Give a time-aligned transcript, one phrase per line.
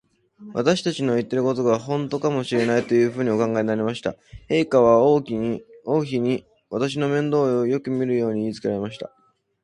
[0.55, 4.15] 私たちの言ってることが、ほんとかもしれない、というふうにお考えになりました。
[4.49, 9.11] 陛下は王妃に、私の面倒をよくみるように言いつけられました。